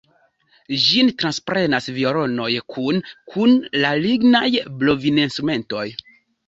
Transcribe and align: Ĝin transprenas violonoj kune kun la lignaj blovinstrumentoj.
Ĝin 0.85 1.11
transprenas 1.23 1.89
violonoj 1.99 2.49
kune 2.77 3.15
kun 3.35 3.57
la 3.85 3.95
lignaj 4.09 4.47
blovinstrumentoj. 4.83 5.89